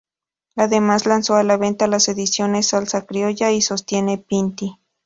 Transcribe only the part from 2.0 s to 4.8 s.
ediciones "Salsa criolla" y "Sostiene Pinti".